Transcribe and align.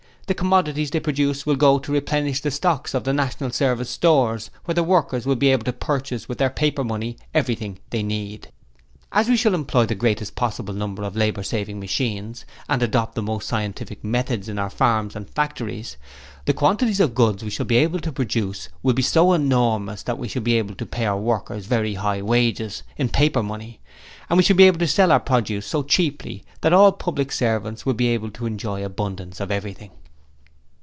The 0.27 0.35
commodities 0.35 0.91
they 0.91 1.01
produce 1.01 1.45
will 1.45 1.57
go 1.57 1.77
to 1.77 1.91
replenish 1.91 2.39
the 2.39 2.51
stocks 2.51 2.93
of 2.93 3.03
the 3.03 3.11
National 3.11 3.49
Service 3.49 3.89
Stores, 3.89 4.49
where 4.63 4.73
the 4.73 4.81
workers 4.81 5.25
will 5.25 5.35
be 5.35 5.49
able 5.51 5.65
to 5.65 5.73
purchase 5.73 6.29
with 6.29 6.37
their 6.37 6.49
paper 6.49 6.85
money 6.85 7.17
everything 7.33 7.79
they 7.89 8.01
need. 8.01 8.47
'As 9.11 9.27
we 9.27 9.35
shall 9.35 9.53
employ 9.53 9.85
the 9.85 9.93
greatest 9.93 10.35
possible 10.37 10.73
number 10.73 11.03
of 11.03 11.17
labour 11.17 11.43
saving 11.43 11.81
machines, 11.81 12.45
and 12.69 12.81
adopt 12.81 13.15
the 13.15 13.21
most 13.21 13.45
scientific 13.45 14.05
methods 14.05 14.47
in 14.47 14.57
our 14.57 14.69
farms 14.69 15.17
and 15.17 15.29
factories, 15.29 15.97
the 16.45 16.53
quantities 16.53 17.01
of 17.01 17.13
goods 17.13 17.43
we 17.43 17.49
shall 17.49 17.65
be 17.65 17.75
able 17.75 17.99
to 17.99 18.13
produce 18.13 18.69
will 18.81 18.93
be 18.93 19.01
so 19.01 19.33
enormous 19.33 20.01
that 20.01 20.17
we 20.17 20.29
shall 20.29 20.41
be 20.41 20.57
able 20.57 20.75
to 20.75 20.85
pay 20.85 21.05
our 21.05 21.19
workers 21.19 21.65
very 21.65 21.95
high 21.95 22.21
wages 22.21 22.83
in 22.95 23.09
paper 23.09 23.43
money 23.43 23.81
and 24.29 24.37
we 24.37 24.43
shall 24.43 24.55
be 24.55 24.63
able 24.63 24.79
to 24.79 24.87
sell 24.87 25.11
our 25.11 25.19
produce 25.19 25.65
so 25.67 25.83
cheaply, 25.83 26.45
that 26.61 26.71
all 26.71 26.93
public 26.93 27.33
servants 27.33 27.85
will 27.85 27.93
be 27.93 28.07
able 28.07 28.31
to 28.31 28.45
enjoy 28.45 28.81
abundance 28.85 29.41
of 29.41 29.51
everything. 29.51 29.91